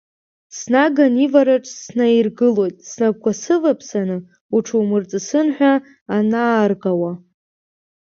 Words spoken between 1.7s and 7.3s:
снаиргылоит, снапқәа сываԥсаны, уҽумырҵысын ҳәа аанаргауа.